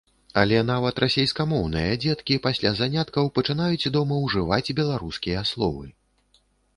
Але 0.41 0.59
нават 0.67 0.99
расейскамоўныя 1.03 1.91
дзеткі 2.05 2.37
пасля 2.45 2.71
заняткаў 2.79 3.29
пачынаюць 3.35 3.91
дома 3.99 4.17
ўжываць 4.25 4.73
беларускія 4.81 5.45
словы. 5.51 5.85